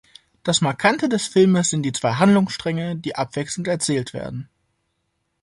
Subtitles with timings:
[0.41, 4.49] Das Markante des Filmes sind die zwei Handlungsstränge, die abwechselnd erzählt werden.